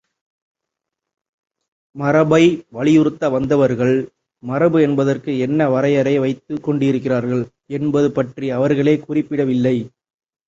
[1.95, 2.41] மரபை
[2.69, 3.93] வலியுறுத்த வந்தவர்கள்
[4.43, 7.43] மரபு என்பதற்கு என்ன வரையறை வைத்துக்கொண்டிருக்கிறார்கள்
[7.71, 9.77] என்பது பற்றி அவர்களே குறிப்பிடவில்லை.